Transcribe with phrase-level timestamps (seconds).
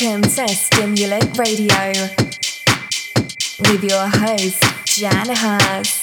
[0.00, 1.90] Welcome to Stimulant Radio
[3.58, 5.97] with your host, Jan Haas.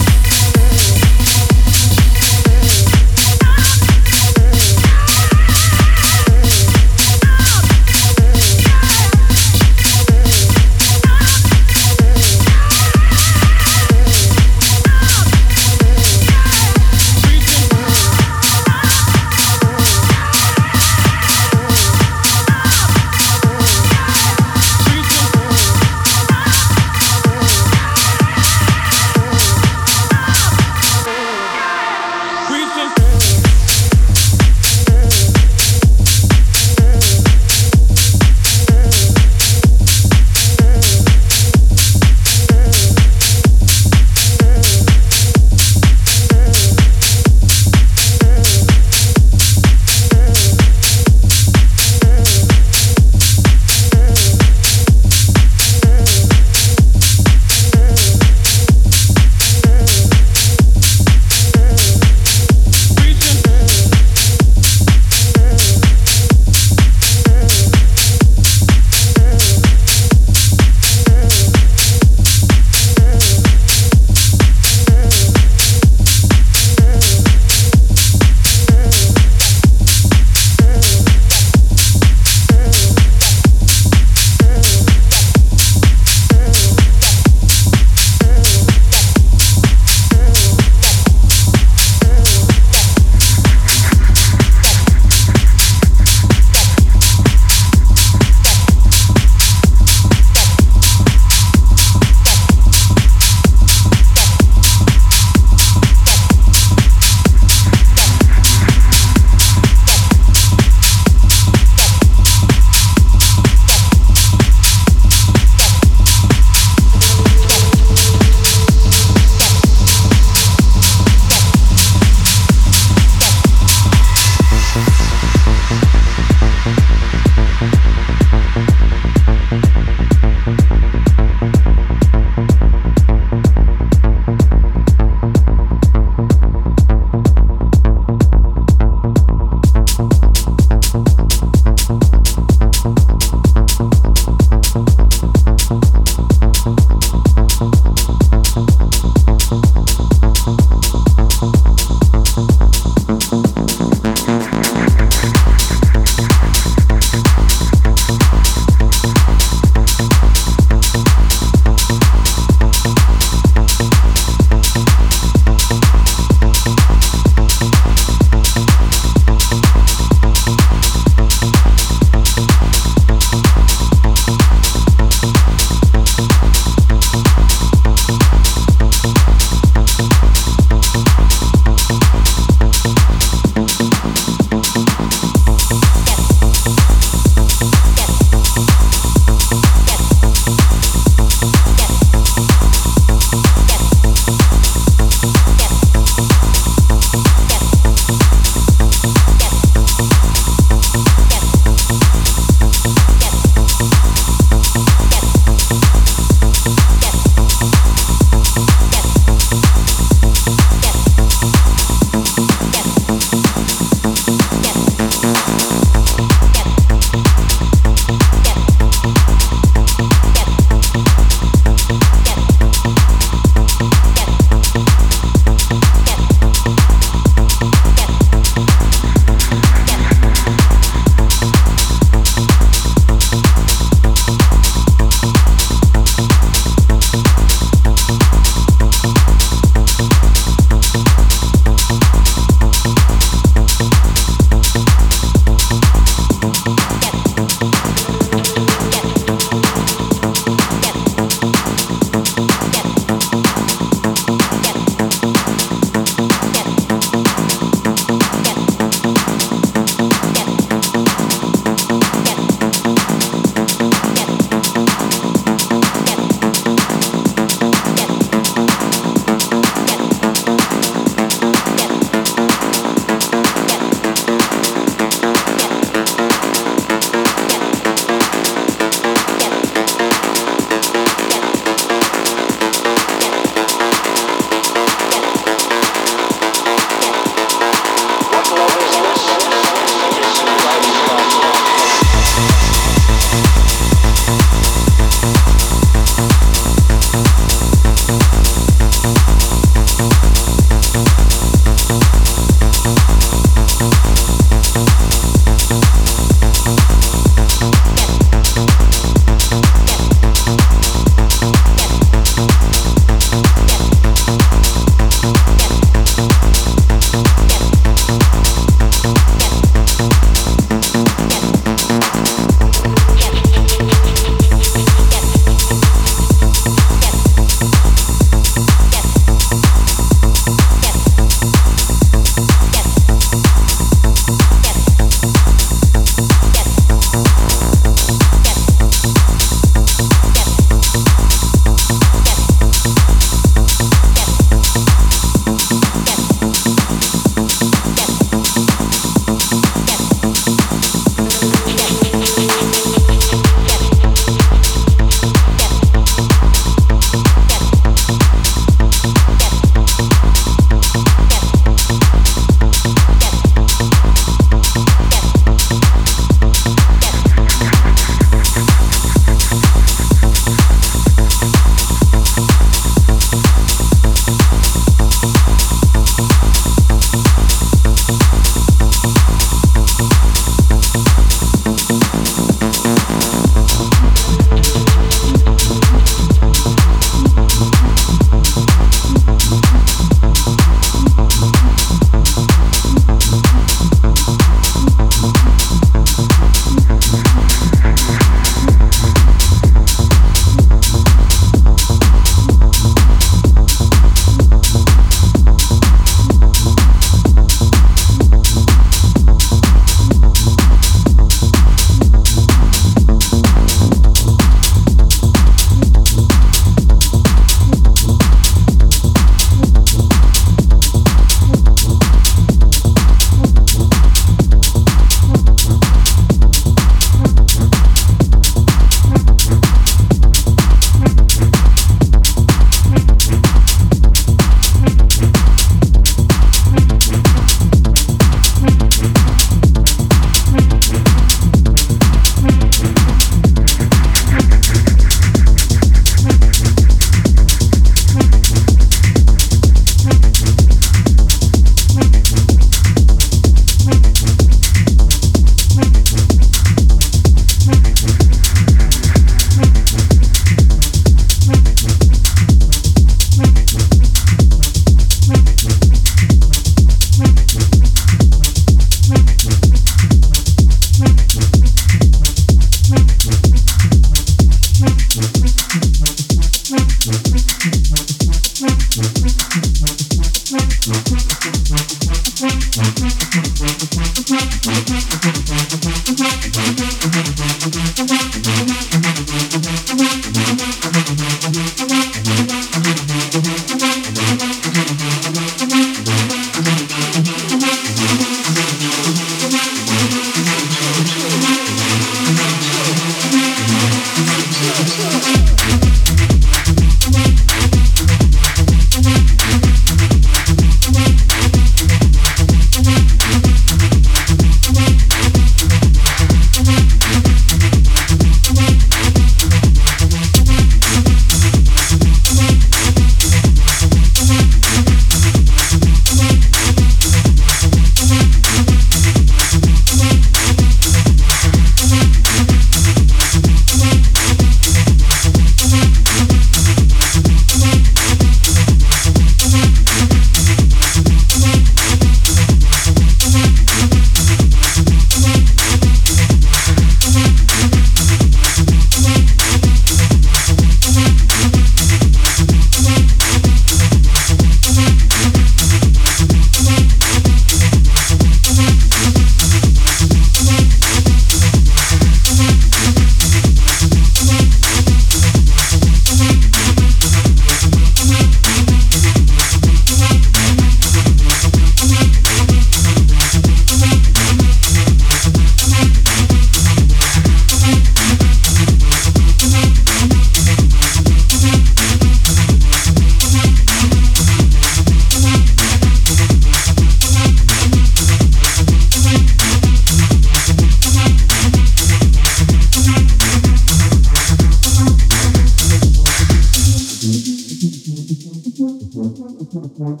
[599.78, 600.00] Thank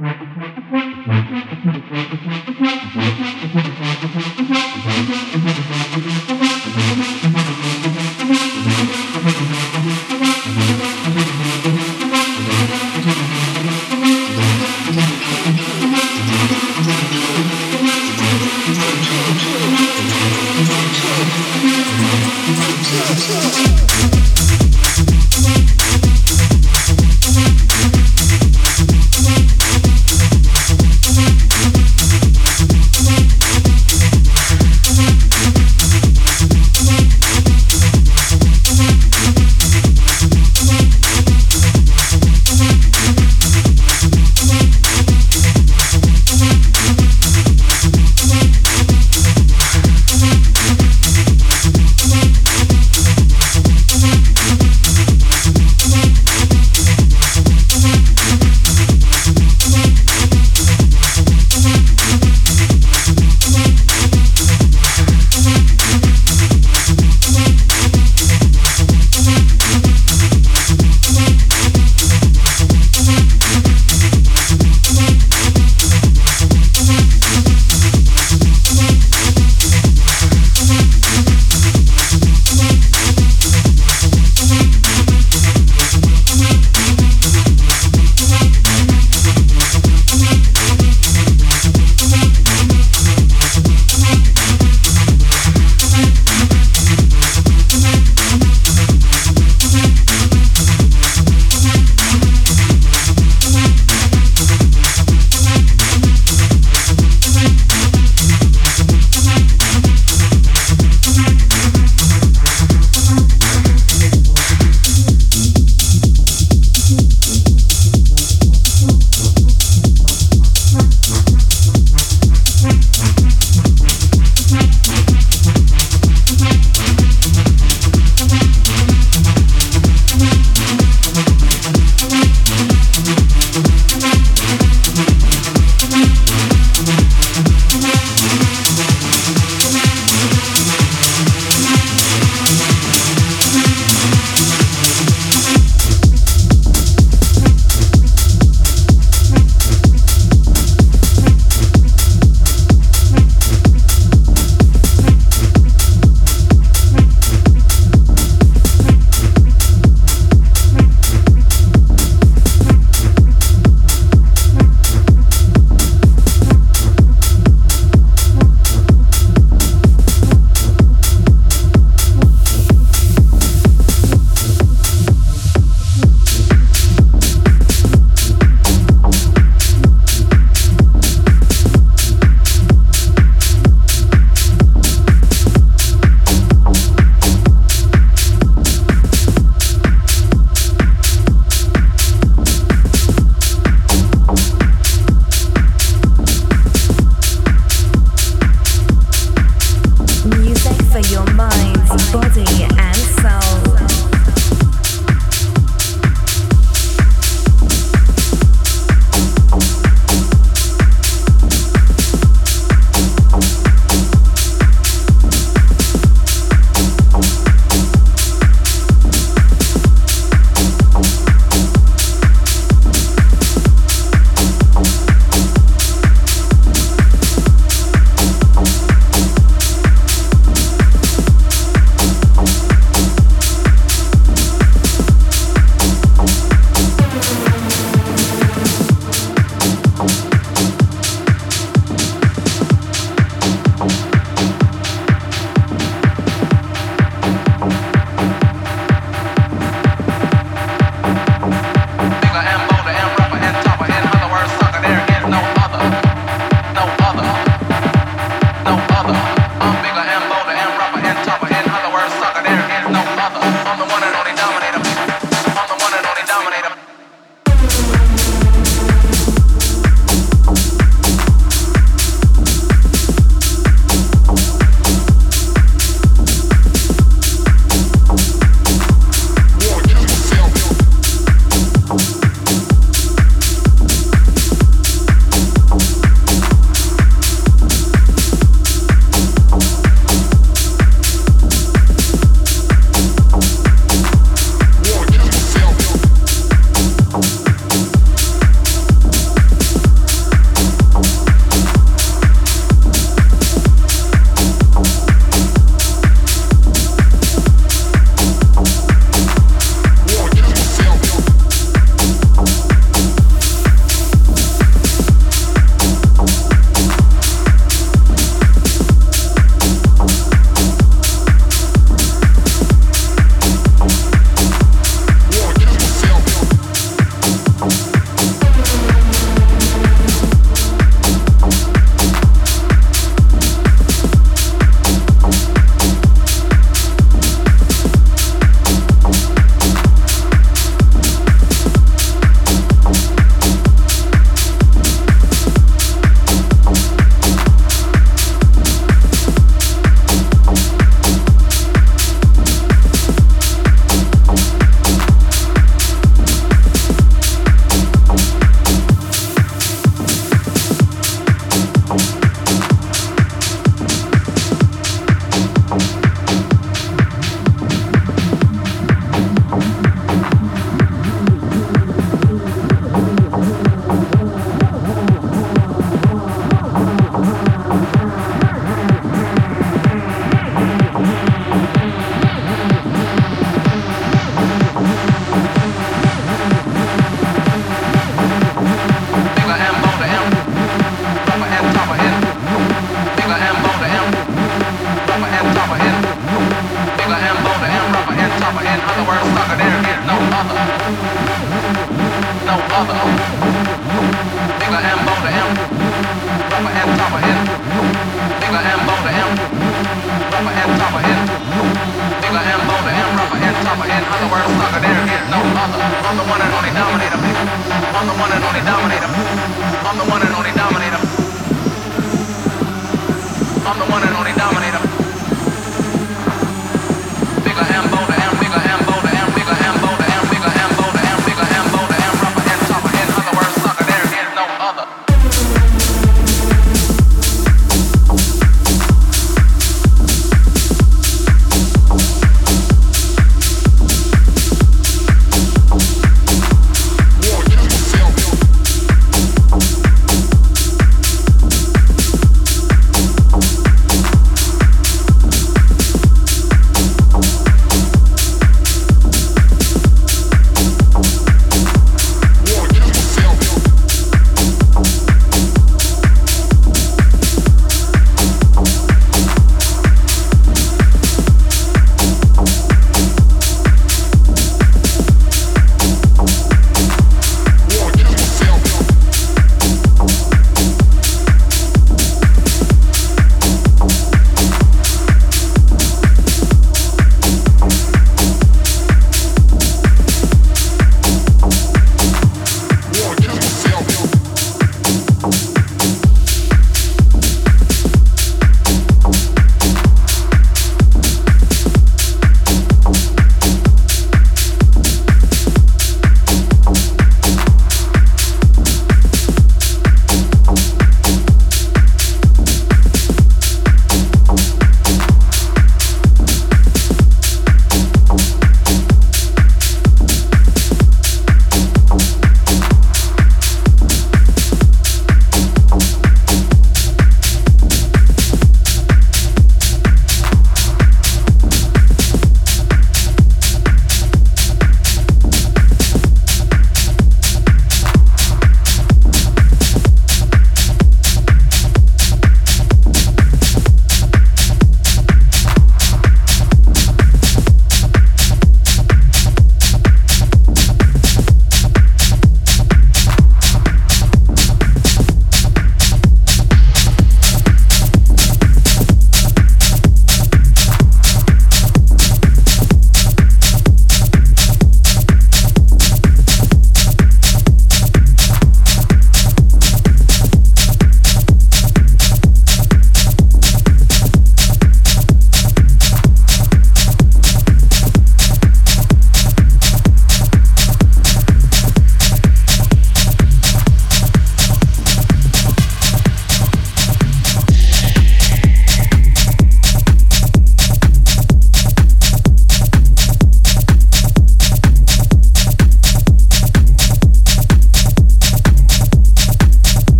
[0.00, 0.15] you.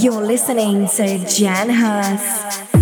[0.00, 2.81] You're listening to Jan Hurst.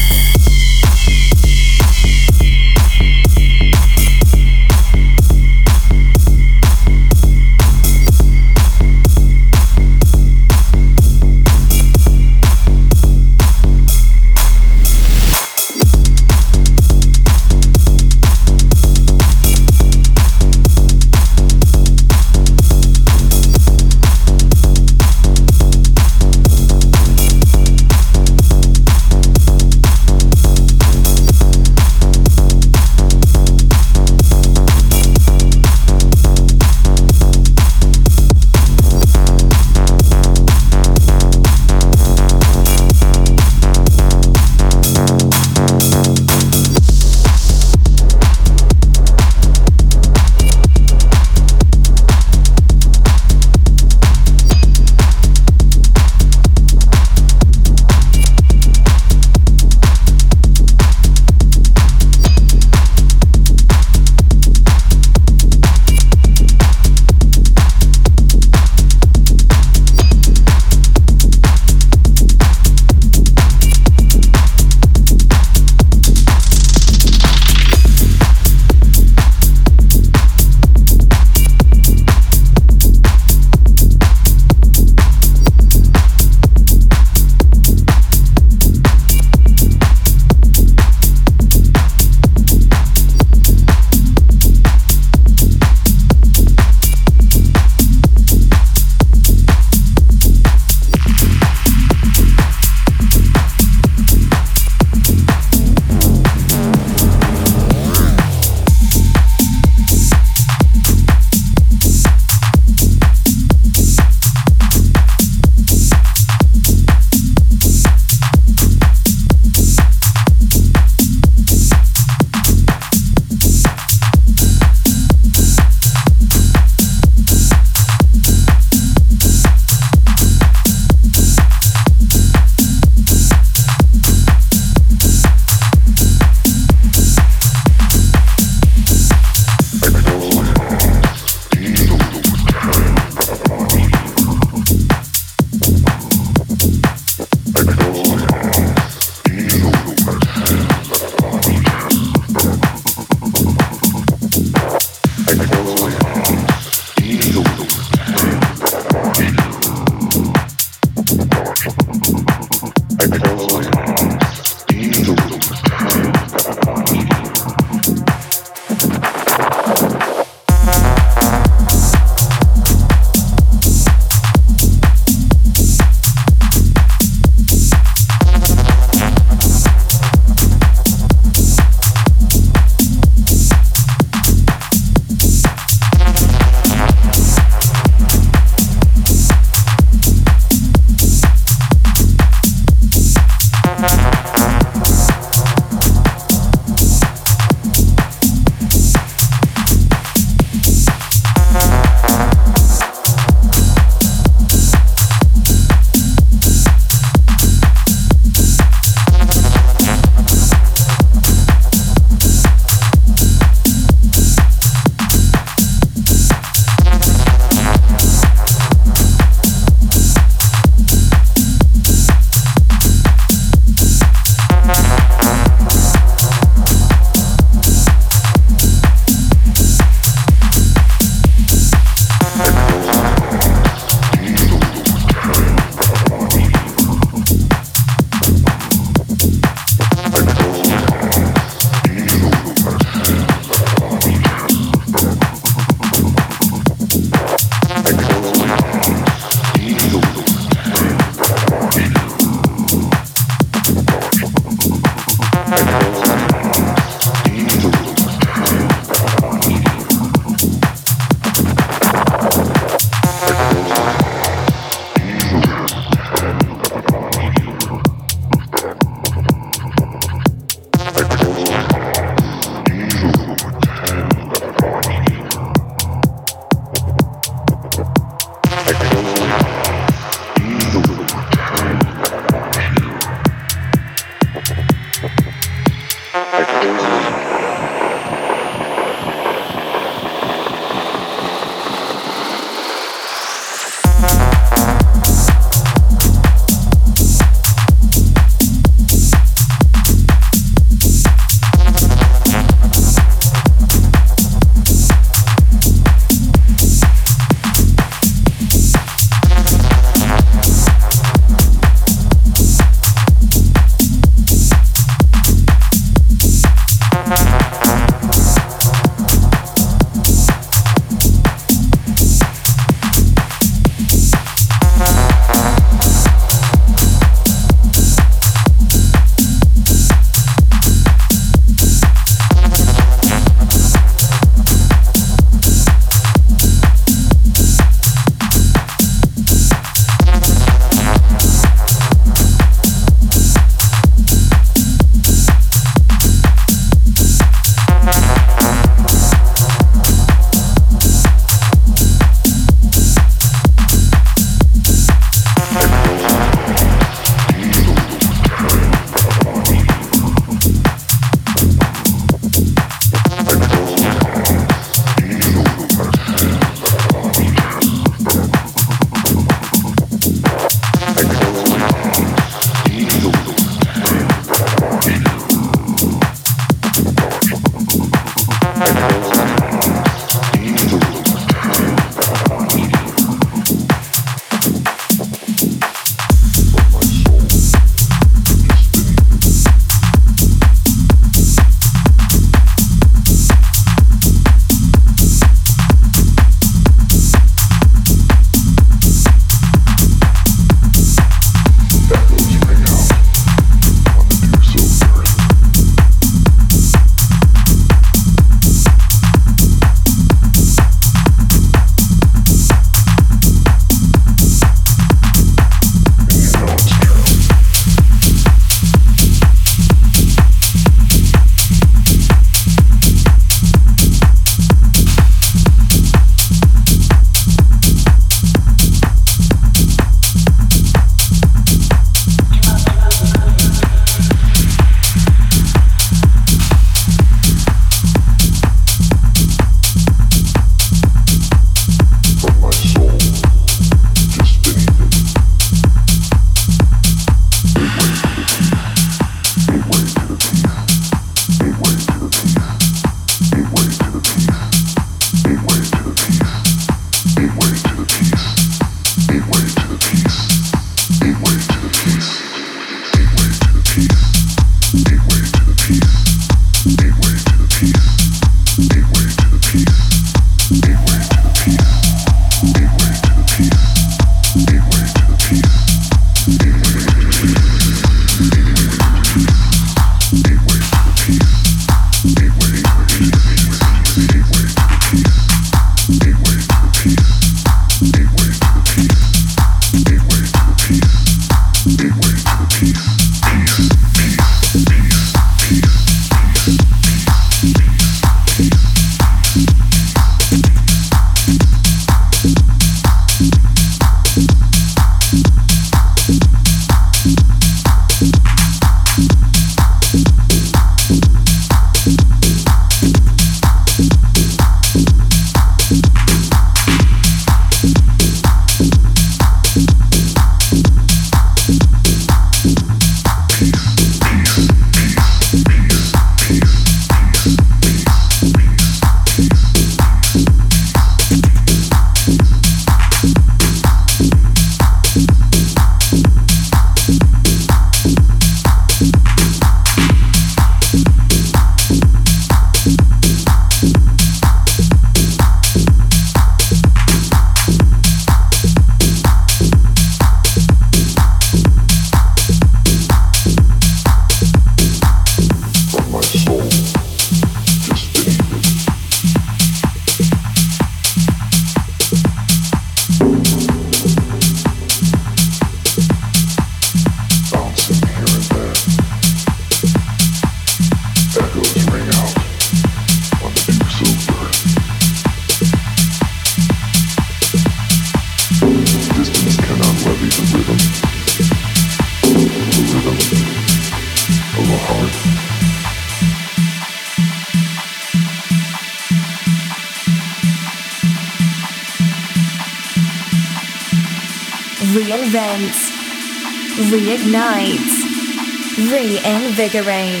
[599.41, 600.00] Vigorane.